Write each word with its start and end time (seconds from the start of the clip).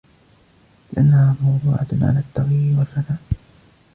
لِأَنَّهَا 0.93 1.35
مَوْضُوعَةٌ 1.43 1.87
عَلَى 2.01 2.19
التَّغْيِيرِ 2.19 2.77
وَالْفَنَاءِ 2.79 3.19